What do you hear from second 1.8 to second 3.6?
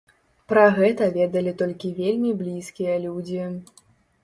вельмі блізкія людзі.